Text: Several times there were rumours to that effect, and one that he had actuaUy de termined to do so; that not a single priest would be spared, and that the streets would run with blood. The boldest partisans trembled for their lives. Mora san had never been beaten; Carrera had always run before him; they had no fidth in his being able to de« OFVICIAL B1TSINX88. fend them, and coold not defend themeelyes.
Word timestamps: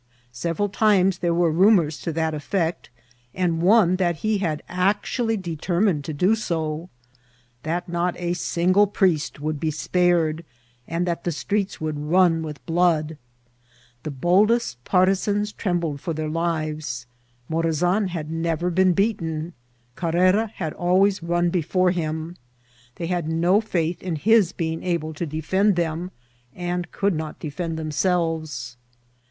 Several 0.33 0.67
times 0.67 1.19
there 1.19 1.31
were 1.31 1.51
rumours 1.51 1.99
to 2.01 2.11
that 2.13 2.33
effect, 2.33 2.89
and 3.35 3.61
one 3.61 3.97
that 3.97 4.15
he 4.25 4.39
had 4.39 4.63
actuaUy 4.67 5.39
de 5.39 5.55
termined 5.55 6.01
to 6.05 6.11
do 6.11 6.33
so; 6.33 6.89
that 7.61 7.87
not 7.87 8.19
a 8.19 8.33
single 8.33 8.87
priest 8.87 9.39
would 9.39 9.59
be 9.59 9.69
spared, 9.69 10.43
and 10.87 11.05
that 11.05 11.23
the 11.23 11.31
streets 11.31 11.79
would 11.79 11.99
run 11.99 12.41
with 12.41 12.65
blood. 12.65 13.15
The 14.01 14.09
boldest 14.09 14.83
partisans 14.85 15.51
trembled 15.51 16.01
for 16.01 16.15
their 16.15 16.29
lives. 16.29 17.05
Mora 17.47 17.71
san 17.71 18.07
had 18.07 18.31
never 18.31 18.71
been 18.71 18.93
beaten; 18.93 19.53
Carrera 19.95 20.47
had 20.55 20.73
always 20.73 21.21
run 21.21 21.51
before 21.51 21.91
him; 21.91 22.37
they 22.95 23.05
had 23.05 23.29
no 23.29 23.61
fidth 23.61 24.01
in 24.01 24.15
his 24.15 24.51
being 24.51 24.81
able 24.81 25.13
to 25.13 25.27
de« 25.27 25.37
OFVICIAL 25.41 25.45
B1TSINX88. 25.45 25.45
fend 25.59 25.75
them, 25.75 26.11
and 26.55 26.91
coold 26.91 27.13
not 27.13 27.39
defend 27.39 27.77
themeelyes. 27.77 28.77